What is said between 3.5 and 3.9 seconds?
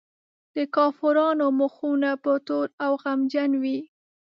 وي.